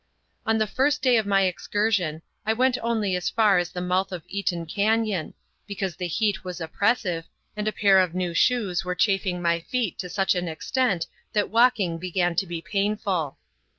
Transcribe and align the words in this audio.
On 0.47 0.57
the 0.57 0.65
first 0.65 1.03
day 1.03 1.17
of 1.17 1.27
my 1.27 1.43
excursion 1.43 2.23
I 2.43 2.53
went 2.53 2.75
only 2.81 3.15
as 3.15 3.29
far 3.29 3.59
as 3.59 3.69
the 3.69 3.81
mouth 3.81 4.11
of 4.11 4.23
Eaton 4.27 4.65
Cañon, 4.65 5.35
because 5.67 5.95
the 5.95 6.07
heat 6.07 6.43
was 6.43 6.59
oppressive, 6.59 7.25
and 7.55 7.67
a 7.67 7.71
pair 7.71 7.99
of 7.99 8.15
new 8.15 8.33
shoes 8.33 8.83
were 8.83 8.95
chafing 8.95 9.43
my 9.43 9.59
feet 9.59 9.99
to 9.99 10.09
such 10.09 10.33
an 10.33 10.47
extent 10.47 11.05
that 11.33 11.51
walking 11.51 11.99
began 11.99 12.33
to 12.37 12.47
be 12.47 12.63
painful. 12.63 13.37